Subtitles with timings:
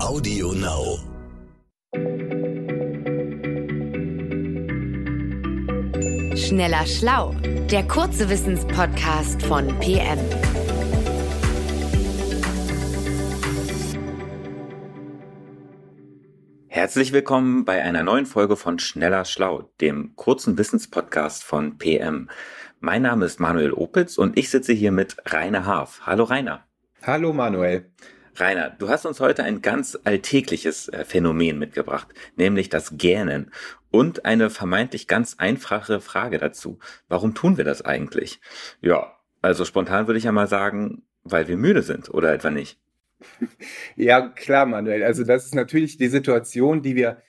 [0.00, 0.98] Audio Now.
[6.36, 7.34] Schneller Schlau,
[7.70, 10.18] der kurze Wissenspodcast von PM.
[16.68, 22.30] Herzlich willkommen bei einer neuen Folge von Schneller Schlau, dem kurzen Wissenspodcast von PM.
[22.78, 26.02] Mein Name ist Manuel Opitz und ich sitze hier mit Rainer Haaf.
[26.06, 26.64] Hallo Rainer.
[27.02, 27.90] Hallo Manuel.
[28.40, 33.50] Rainer, du hast uns heute ein ganz alltägliches äh, Phänomen mitgebracht, nämlich das Gähnen
[33.90, 36.78] und eine vermeintlich ganz einfache Frage dazu.
[37.08, 38.40] Warum tun wir das eigentlich?
[38.80, 42.78] Ja, also spontan würde ich ja mal sagen, weil wir müde sind oder etwa nicht.
[43.96, 45.02] Ja, klar, Manuel.
[45.02, 47.20] Also das ist natürlich die Situation, die wir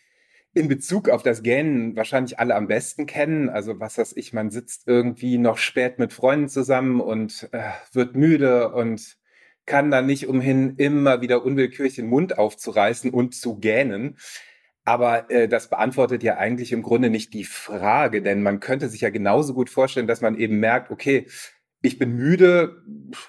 [0.53, 3.49] in Bezug auf das Gähnen wahrscheinlich alle am besten kennen.
[3.49, 8.15] Also was weiß ich, man sitzt irgendwie noch spät mit Freunden zusammen und äh, wird
[8.15, 9.18] müde und
[9.69, 14.17] kann da nicht umhin, immer wieder unwillkürlich den Mund aufzureißen und zu gähnen.
[14.83, 19.01] Aber äh, das beantwortet ja eigentlich im Grunde nicht die Frage, denn man könnte sich
[19.01, 21.27] ja genauso gut vorstellen, dass man eben merkt, okay,
[21.83, 22.83] ich bin müde,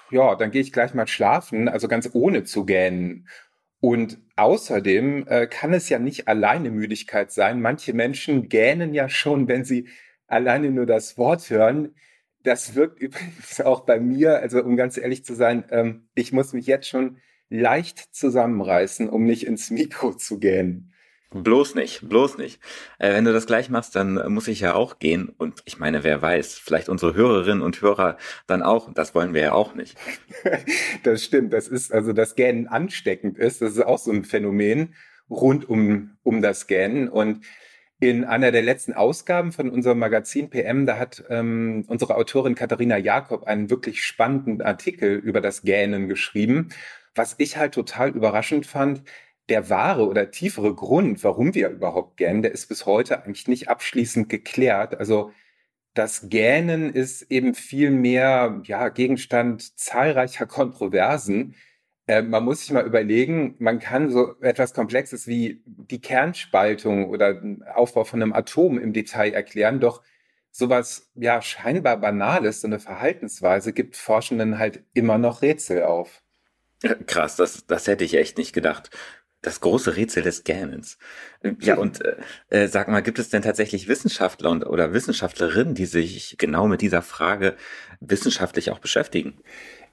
[0.09, 3.27] ja, dann gehe ich gleich mal schlafen, also ganz ohne zu gähnen.
[3.79, 7.61] Und außerdem äh, kann es ja nicht alleine Müdigkeit sein.
[7.61, 9.87] Manche Menschen gähnen ja schon, wenn sie
[10.25, 11.93] alleine nur das Wort hören.
[12.43, 16.53] Das wirkt übrigens auch bei mir, also um ganz ehrlich zu sein, ähm, ich muss
[16.53, 17.17] mich jetzt schon
[17.49, 20.93] leicht zusammenreißen, um nicht ins Mikro zu gehen.
[21.33, 22.59] Bloß nicht, bloß nicht.
[22.99, 25.29] Äh, wenn du das gleich machst, dann muss ich ja auch gehen.
[25.29, 28.93] Und ich meine, wer weiß, vielleicht unsere Hörerinnen und Hörer dann auch.
[28.93, 29.97] Das wollen wir ja auch nicht.
[31.03, 31.53] das stimmt.
[31.53, 33.61] Das ist, also das Gähnen ansteckend ist.
[33.61, 34.93] Das ist auch so ein Phänomen
[35.29, 37.07] rund um, um das Gähnen.
[37.07, 37.45] Und
[38.01, 42.97] in einer der letzten Ausgaben von unserem Magazin PM, da hat ähm, unsere Autorin Katharina
[42.97, 46.69] Jakob einen wirklich spannenden Artikel über das Gähnen geschrieben.
[47.13, 49.03] Was ich halt total überraschend fand,
[49.49, 53.69] der wahre oder tiefere Grund, warum wir überhaupt gähnen, der ist bis heute eigentlich nicht
[53.69, 54.97] abschließend geklärt.
[54.97, 55.31] Also
[55.93, 61.53] das Gähnen ist eben viel mehr ja, Gegenstand zahlreicher Kontroversen.
[62.07, 67.33] Äh, man muss sich mal überlegen, man kann so etwas Komplexes wie die Kernspaltung oder
[67.35, 70.01] den Aufbau von einem Atom im Detail erklären, doch
[70.51, 76.21] sowas ja scheinbar Banales, so eine Verhaltensweise, gibt Forschenden halt immer noch Rätsel auf.
[77.05, 78.89] Krass, das, das hätte ich echt nicht gedacht.
[79.43, 80.99] Das große Rätsel des Gähnens.
[81.61, 82.15] Ja, und äh,
[82.49, 86.81] äh, sag mal, gibt es denn tatsächlich Wissenschaftler und, oder Wissenschaftlerinnen, die sich genau mit
[86.81, 87.55] dieser Frage
[87.99, 89.39] wissenschaftlich auch beschäftigen?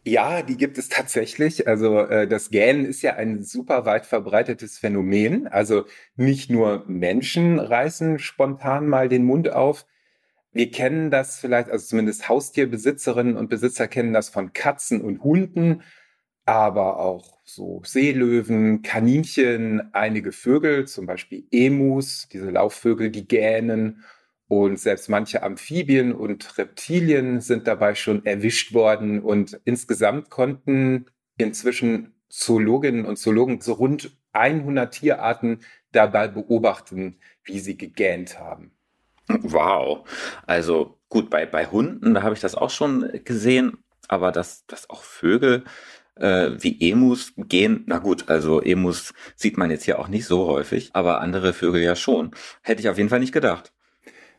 [0.04, 1.68] Ja, die gibt es tatsächlich.
[1.68, 5.46] Also äh, das Gähnen ist ja ein super weit verbreitetes Phänomen.
[5.48, 5.84] Also
[6.16, 9.86] nicht nur Menschen reißen spontan mal den Mund auf.
[10.52, 15.82] Wir kennen das vielleicht, also zumindest Haustierbesitzerinnen und Besitzer kennen das von Katzen und Hunden,
[16.46, 24.04] aber auch so Seelöwen, Kaninchen, einige Vögel, zum Beispiel Emus, diese Laufvögel, die gähnen
[24.48, 29.20] und selbst manche Amphibien und Reptilien sind dabei schon erwischt worden.
[29.20, 35.60] Und insgesamt konnten inzwischen Zoologinnen und Zoologen so rund 100 Tierarten
[35.92, 38.72] dabei beobachten, wie sie gegähnt haben.
[39.28, 40.08] Wow.
[40.46, 44.88] Also gut, bei, bei Hunden, da habe ich das auch schon gesehen, aber dass, dass
[44.88, 45.64] auch Vögel
[46.14, 50.46] äh, wie Emus gehen, na gut, also Emus sieht man jetzt hier auch nicht so
[50.46, 52.30] häufig, aber andere Vögel ja schon.
[52.62, 53.72] Hätte ich auf jeden Fall nicht gedacht.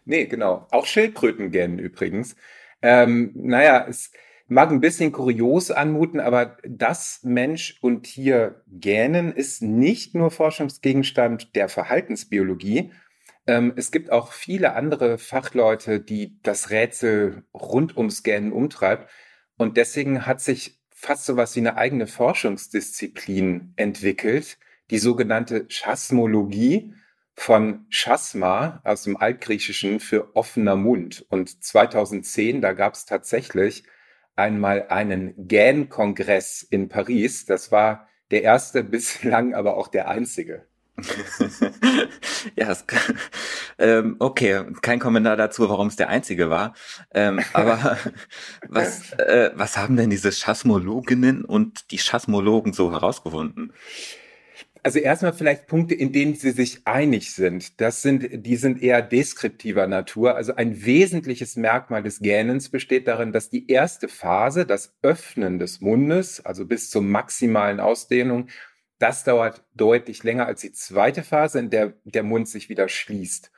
[0.05, 0.67] Nee, genau.
[0.71, 2.35] Auch Schildkröten gähnen übrigens.
[2.81, 4.11] Ähm, naja, es
[4.47, 11.55] mag ein bisschen kurios anmuten, aber das Mensch und Tier gähnen ist nicht nur Forschungsgegenstand
[11.55, 12.91] der Verhaltensbiologie.
[13.47, 19.09] Ähm, es gibt auch viele andere Fachleute, die das Rätsel rund ums Gähnen umtreibt.
[19.57, 24.57] Und deswegen hat sich fast so was wie eine eigene Forschungsdisziplin entwickelt,
[24.89, 26.93] die sogenannte Chasmologie
[27.39, 31.25] von Chasma aus dem Altgriechischen für offener Mund.
[31.29, 33.85] Und 2010, da gab es tatsächlich
[34.35, 37.45] einmal einen GAN-Kongress in Paris.
[37.45, 40.65] Das war der erste, bislang aber auch der einzige.
[42.57, 42.83] ja, es,
[43.77, 46.73] ähm, okay, kein Kommentar dazu, warum es der einzige war.
[47.13, 47.97] Ähm, aber
[48.67, 53.71] was, äh, was haben denn diese Chasmologinnen und die Chasmologen so herausgefunden?
[54.81, 57.81] Also erstmal vielleicht Punkte, in denen Sie sich einig sind.
[57.81, 60.35] Das sind, die sind eher deskriptiver Natur.
[60.35, 65.81] Also ein wesentliches Merkmal des Gähnens besteht darin, dass die erste Phase, das Öffnen des
[65.81, 68.47] Mundes, also bis zur maximalen Ausdehnung,
[68.99, 73.51] das dauert deutlich länger als die zweite Phase, in der der Mund sich wieder schließt.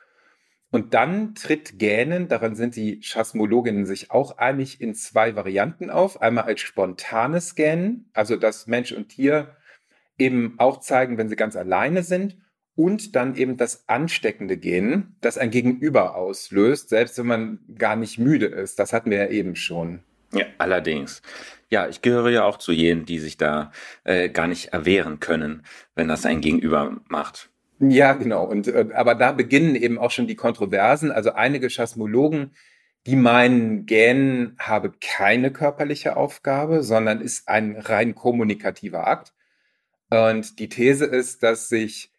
[0.70, 6.22] Und dann tritt Gähnen, daran sind die Chasmologinnen sich auch einig, in zwei Varianten auf.
[6.22, 9.54] Einmal als spontanes Gähnen, also dass Mensch und Tier
[10.22, 12.36] eben auch zeigen, wenn sie ganz alleine sind
[12.74, 18.18] und dann eben das ansteckende Gen, das ein Gegenüber auslöst, selbst wenn man gar nicht
[18.18, 18.78] müde ist.
[18.78, 20.00] Das hatten wir ja eben schon.
[20.32, 21.20] Ja, allerdings.
[21.68, 23.70] Ja, ich gehöre ja auch zu jenen, die sich da
[24.04, 25.62] äh, gar nicht erwehren können,
[25.94, 27.50] wenn das ein Gegenüber macht.
[27.80, 28.44] Ja, genau.
[28.44, 31.10] Und äh, aber da beginnen eben auch schon die Kontroversen.
[31.10, 32.52] Also einige Chasmologen,
[33.06, 39.34] die meinen, Gähnen habe keine körperliche Aufgabe, sondern ist ein rein kommunikativer Akt.
[40.12, 42.12] Und die These ist, dass sich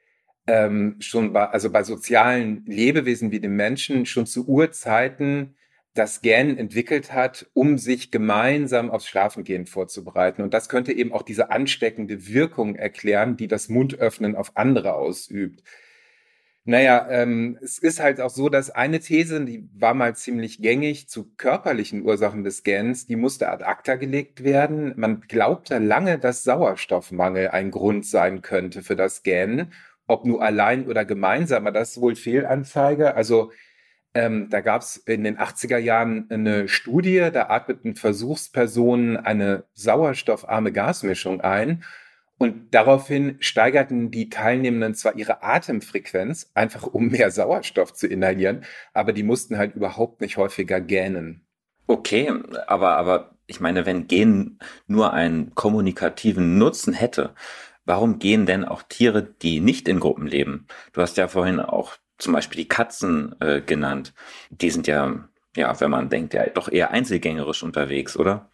[0.48, 5.56] ähm, schon bei, also bei sozialen Lebewesen wie dem Menschen schon zu Urzeiten
[5.94, 10.42] das Gen entwickelt hat, um sich gemeinsam aufs Schlafengehen vorzubereiten.
[10.42, 15.62] Und das könnte eben auch diese ansteckende Wirkung erklären, die das Mundöffnen auf andere ausübt.
[16.66, 21.10] Naja, ähm, es ist halt auch so, dass eine These, die war mal ziemlich gängig
[21.10, 24.94] zu körperlichen Ursachen des Gens, die musste ad acta gelegt werden.
[24.96, 29.74] Man glaubte lange, dass Sauerstoffmangel ein Grund sein könnte für das Gen,
[30.08, 33.16] ob nur allein oder gemeinsam, aber das ist wohl Fehlanzeige.
[33.16, 33.52] Also
[34.14, 40.72] ähm, da gab es in den 80er Jahren eine Studie, da atmeten Versuchspersonen eine sauerstoffarme
[40.72, 41.84] Gasmischung ein
[42.44, 49.14] und daraufhin steigerten die Teilnehmenden zwar ihre Atemfrequenz, einfach um mehr Sauerstoff zu inhalieren, aber
[49.14, 51.48] die mussten halt überhaupt nicht häufiger gähnen.
[51.88, 52.34] Okay,
[52.68, 57.34] aber, aber ich meine, wenn Gehen nur einen kommunikativen Nutzen hätte,
[57.86, 60.68] warum gehen denn auch Tiere, die nicht in Gruppen leben?
[60.92, 64.14] Du hast ja vorhin auch zum Beispiel die Katzen äh, genannt.
[64.50, 68.50] Die sind ja, ja, wenn man denkt, ja, doch eher einzelgängerisch unterwegs, oder?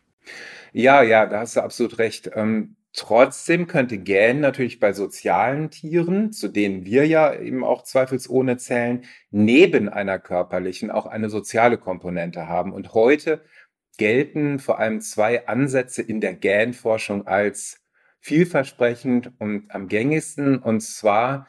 [0.74, 2.30] Ja, ja, da hast du absolut recht.
[2.36, 8.58] Ähm, trotzdem könnte Gähnen natürlich bei sozialen Tieren, zu denen wir ja eben auch zweifelsohne
[8.58, 12.74] zählen, neben einer körperlichen auch eine soziale Komponente haben.
[12.74, 13.44] Und heute
[13.98, 17.82] gelten vor allem zwei Ansätze in der Gähnforschung als
[18.20, 20.58] vielversprechend und am gängigsten.
[20.58, 21.48] Und zwar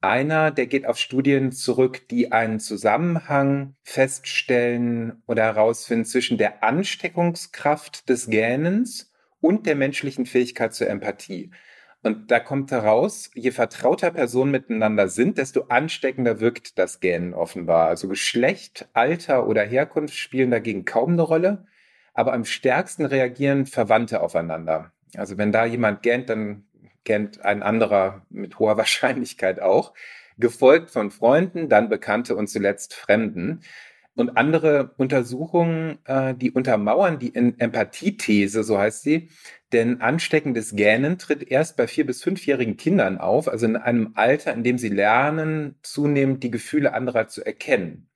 [0.00, 8.08] einer, der geht auf Studien zurück, die einen Zusammenhang feststellen oder herausfinden zwischen der Ansteckungskraft
[8.08, 9.13] des Gähnens
[9.44, 11.50] und der menschlichen Fähigkeit zur Empathie.
[12.02, 17.88] Und da kommt heraus, je vertrauter Personen miteinander sind, desto ansteckender wirkt das Gähnen offenbar.
[17.88, 21.66] Also Geschlecht, Alter oder Herkunft spielen dagegen kaum eine Rolle,
[22.14, 24.92] aber am stärksten reagieren Verwandte aufeinander.
[25.14, 26.64] Also wenn da jemand gähnt, dann
[27.04, 29.92] kennt ein anderer mit hoher Wahrscheinlichkeit auch,
[30.38, 33.60] gefolgt von Freunden, dann Bekannte und zuletzt Fremden.
[34.16, 39.30] Und andere Untersuchungen, äh, die untermauern die Empathiethese, so heißt sie,
[39.72, 44.52] denn ansteckendes Gähnen tritt erst bei vier bis fünfjährigen Kindern auf, also in einem Alter,
[44.54, 48.08] in dem sie lernen, zunehmend die Gefühle anderer zu erkennen.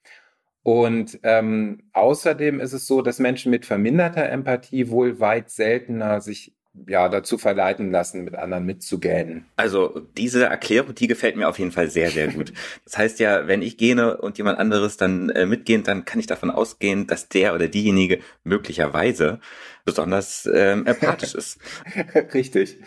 [0.63, 6.58] Und ähm, außerdem ist es so, dass Menschen mit verminderter Empathie wohl weit seltener sich
[6.87, 9.47] ja, dazu verleiten lassen, mit anderen mitzugähnen.
[9.57, 12.53] Also diese Erklärung, die gefällt mir auf jeden Fall sehr, sehr gut.
[12.85, 16.27] Das heißt ja, wenn ich gähne und jemand anderes dann äh, mitgehend, dann kann ich
[16.27, 19.41] davon ausgehen, dass der oder diejenige möglicherweise
[19.85, 21.59] besonders ähm, empathisch ist.
[22.35, 22.79] Richtig.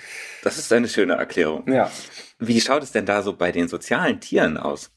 [0.44, 1.72] Das ist eine schöne Erklärung.
[1.72, 1.92] Ja.
[2.40, 4.92] Wie schaut es denn da so bei den sozialen Tieren aus?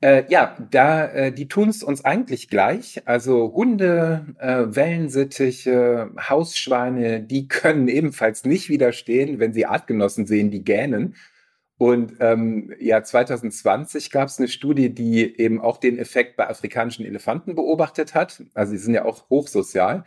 [0.00, 3.02] Äh, ja, da äh, die tun es uns eigentlich gleich.
[3.04, 10.62] Also Hunde, äh, Wellensittiche, Hausschweine, die können ebenfalls nicht widerstehen, wenn sie Artgenossen sehen, die
[10.62, 11.16] gähnen.
[11.78, 17.04] Und ähm, ja, 2020 gab es eine Studie, die eben auch den Effekt bei afrikanischen
[17.04, 18.42] Elefanten beobachtet hat.
[18.54, 20.04] Also sie sind ja auch hochsozial.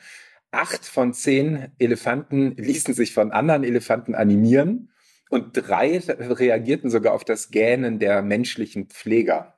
[0.52, 4.92] Acht von zehn Elefanten ließen sich von anderen Elefanten animieren
[5.30, 9.51] und drei reagierten sogar auf das Gähnen der menschlichen Pfleger.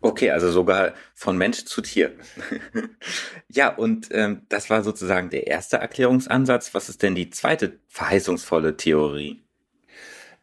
[0.00, 2.12] Okay, also sogar von Mensch zu Tier.
[3.48, 6.72] ja, und ähm, das war sozusagen der erste Erklärungsansatz.
[6.72, 9.42] Was ist denn die zweite verheißungsvolle Theorie?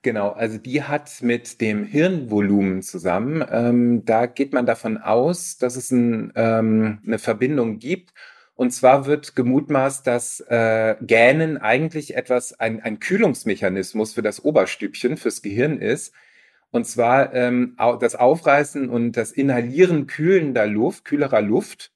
[0.01, 3.43] Genau, also die hat mit dem Hirnvolumen zusammen.
[3.49, 8.13] Ähm, da geht man davon aus, dass es ein, ähm, eine Verbindung gibt.
[8.55, 15.17] Und zwar wird gemutmaßt, dass äh, Gähnen eigentlich etwas, ein, ein Kühlungsmechanismus für das Oberstübchen,
[15.17, 16.13] fürs Gehirn ist
[16.71, 21.91] und zwar ähm, das Aufreißen und das Inhalieren kühlender Luft, kühlerer Luft.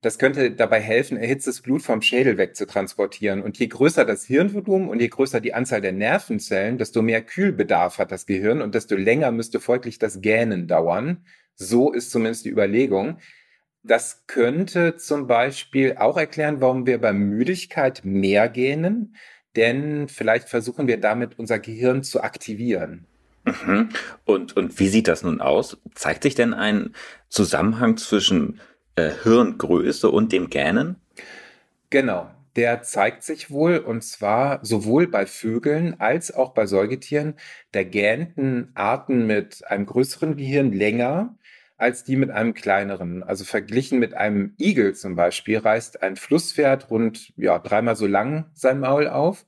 [0.00, 3.40] Das könnte dabei helfen, erhitztes Blut vom Schädel wegzutransportieren.
[3.42, 7.98] Und je größer das Hirnvolumen und je größer die Anzahl der Nervenzellen, desto mehr Kühlbedarf
[7.98, 11.24] hat das Gehirn und desto länger müsste folglich das Gähnen dauern.
[11.54, 13.18] So ist zumindest die Überlegung.
[13.82, 19.14] Das könnte zum Beispiel auch erklären, warum wir bei Müdigkeit mehr gähnen,
[19.56, 23.06] denn vielleicht versuchen wir damit unser Gehirn zu aktivieren.
[23.44, 23.90] Mhm.
[24.24, 25.76] Und, und wie sieht das nun aus?
[25.94, 26.94] Zeigt sich denn ein
[27.28, 28.60] Zusammenhang zwischen
[28.96, 30.96] äh, Hirngröße und dem Gähnen?
[31.90, 32.30] Genau.
[32.56, 37.34] der zeigt sich wohl, und zwar sowohl bei Vögeln als auch bei Säugetieren,
[37.74, 41.36] der gähnten Arten mit einem größeren Gehirn länger
[41.76, 43.22] als die mit einem kleineren.
[43.22, 48.50] Also verglichen mit einem Igel zum Beispiel reißt ein Flusspferd rund ja, dreimal so lang
[48.54, 49.46] sein Maul auf.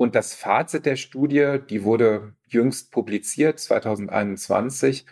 [0.00, 5.04] Und das Fazit der Studie, die wurde jüngst publiziert, 2021,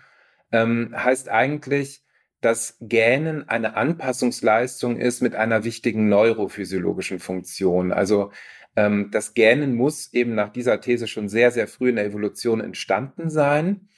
[0.50, 2.02] ähm, heißt eigentlich,
[2.40, 7.92] dass Gähnen eine Anpassungsleistung ist mit einer wichtigen neurophysiologischen Funktion.
[7.92, 8.32] Also
[8.76, 12.62] ähm, das Gähnen muss eben nach dieser These schon sehr, sehr früh in der Evolution
[12.62, 13.90] entstanden sein.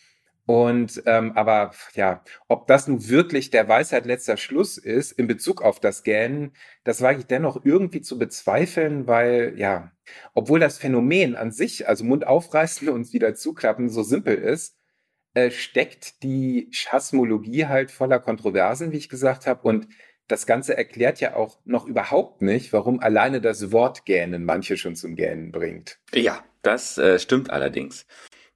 [0.50, 5.62] Und ähm, aber ja, ob das nun wirklich der Weisheit letzter Schluss ist in Bezug
[5.62, 9.92] auf das Gähnen, das wage ich dennoch irgendwie zu bezweifeln, weil ja,
[10.35, 14.76] obwohl das Phänomen an sich, also Mund aufreißen und wieder zuklappen, so simpel ist,
[15.35, 19.62] äh, steckt die Chasmologie halt voller Kontroversen, wie ich gesagt habe.
[19.62, 19.87] Und
[20.26, 24.97] das Ganze erklärt ja auch noch überhaupt nicht, warum alleine das Wort Gähnen manche schon
[24.97, 26.00] zum Gähnen bringt.
[26.12, 28.04] Ja, das äh, stimmt allerdings.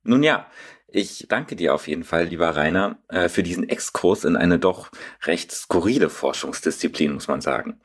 [0.03, 0.51] Nun ja,
[0.95, 4.91] ich danke dir auf jeden Fall, lieber Rainer, äh, für diesen Exkurs in eine doch
[5.25, 7.81] recht skurrile Forschungsdisziplin, muss man sagen.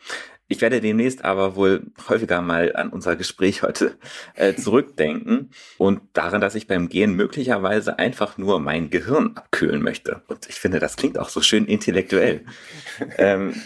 [0.47, 3.97] Ich werde demnächst aber wohl häufiger mal an unser Gespräch heute
[4.35, 5.49] äh, zurückdenken
[5.79, 10.21] und daran, dass ich beim Gehen möglicherweise einfach nur mein Gehirn abkühlen möchte.
[10.27, 12.45] Und ich finde, das klingt auch so schön intellektuell.
[13.17, 13.59] ähm,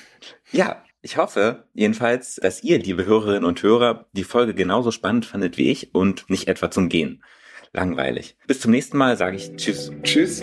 [0.54, 5.58] ja, ich hoffe jedenfalls, dass ihr, liebe Hörerinnen und Hörer, die Folge genauso spannend fandet
[5.58, 7.22] wie ich und nicht etwa zum Gehen
[7.74, 8.38] langweilig.
[8.48, 9.92] Bis zum nächsten Mal sage ich Tschüss.
[10.04, 10.40] Tschüss.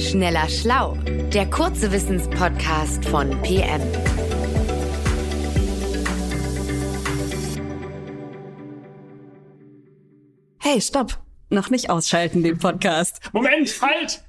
[0.00, 0.96] Schneller Schlau,
[1.34, 3.82] der kurze Wissenspodcast von PM.
[10.60, 11.18] Hey, stopp!
[11.50, 13.20] Noch nicht ausschalten, den Podcast.
[13.32, 14.22] Moment, halt!